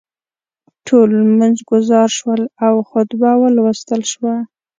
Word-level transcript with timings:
ټول 0.85 1.09
لمونځ 1.25 1.57
ګزار 1.69 2.09
شول 2.17 2.41
او 2.65 2.75
خطبه 2.89 3.29
ولوستل 3.41 4.01
شوه. 4.11 4.33